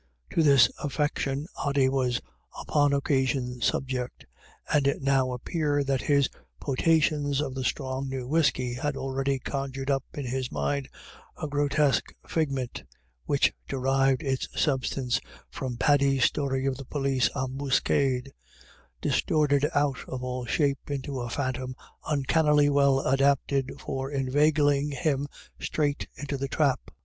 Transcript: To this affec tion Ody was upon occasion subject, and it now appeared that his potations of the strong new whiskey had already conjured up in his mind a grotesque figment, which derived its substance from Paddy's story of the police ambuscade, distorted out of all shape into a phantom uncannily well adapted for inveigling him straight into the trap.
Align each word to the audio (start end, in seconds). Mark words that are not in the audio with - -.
To 0.31 0.41
this 0.41 0.67
affec 0.79 1.19
tion 1.19 1.45
Ody 1.63 1.87
was 1.87 2.21
upon 2.59 2.91
occasion 2.91 3.61
subject, 3.61 4.25
and 4.73 4.87
it 4.87 4.99
now 4.99 5.31
appeared 5.31 5.85
that 5.85 6.01
his 6.01 6.27
potations 6.59 7.39
of 7.39 7.53
the 7.53 7.63
strong 7.63 8.09
new 8.09 8.27
whiskey 8.27 8.73
had 8.73 8.97
already 8.97 9.37
conjured 9.37 9.91
up 9.91 10.03
in 10.15 10.25
his 10.25 10.51
mind 10.51 10.89
a 11.39 11.47
grotesque 11.47 12.15
figment, 12.27 12.81
which 13.25 13.53
derived 13.67 14.23
its 14.23 14.47
substance 14.59 15.21
from 15.51 15.77
Paddy's 15.77 16.23
story 16.23 16.65
of 16.65 16.77
the 16.77 16.85
police 16.85 17.29
ambuscade, 17.35 18.31
distorted 19.01 19.69
out 19.75 19.99
of 20.07 20.23
all 20.23 20.45
shape 20.47 20.79
into 20.89 21.19
a 21.21 21.29
phantom 21.29 21.75
uncannily 22.07 22.69
well 22.69 23.01
adapted 23.01 23.69
for 23.79 24.09
inveigling 24.09 24.89
him 24.93 25.27
straight 25.59 26.07
into 26.17 26.37
the 26.37 26.47
trap. 26.47 26.89